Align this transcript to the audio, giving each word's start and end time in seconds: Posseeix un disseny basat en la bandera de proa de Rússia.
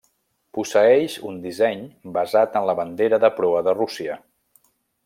Posseeix 0.57 1.17
un 1.31 1.37
disseny 1.43 1.83
basat 2.17 2.59
en 2.63 2.67
la 2.71 2.77
bandera 2.83 3.21
de 3.27 3.33
proa 3.43 3.63
de 3.69 3.79
Rússia. 3.81 4.19